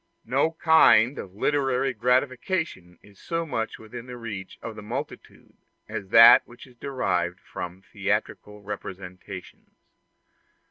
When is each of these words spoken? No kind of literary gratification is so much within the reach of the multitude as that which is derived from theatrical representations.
No 0.25 0.53
kind 0.53 1.19
of 1.19 1.35
literary 1.35 1.93
gratification 1.93 2.97
is 3.03 3.19
so 3.19 3.45
much 3.45 3.77
within 3.77 4.07
the 4.07 4.17
reach 4.17 4.57
of 4.59 4.75
the 4.75 4.81
multitude 4.81 5.53
as 5.87 6.07
that 6.07 6.41
which 6.47 6.65
is 6.65 6.73
derived 6.75 7.39
from 7.39 7.83
theatrical 7.83 8.63
representations. 8.63 9.69